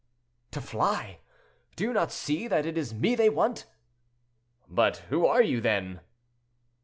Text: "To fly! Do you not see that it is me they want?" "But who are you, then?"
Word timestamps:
"To 0.49 0.61
fly! 0.61 1.19
Do 1.75 1.83
you 1.83 1.93
not 1.93 2.11
see 2.11 2.47
that 2.47 2.65
it 2.65 2.75
is 2.75 2.91
me 2.91 3.13
they 3.13 3.29
want?" 3.29 3.67
"But 4.67 4.97
who 5.09 5.27
are 5.27 5.43
you, 5.43 5.61
then?" 5.61 5.99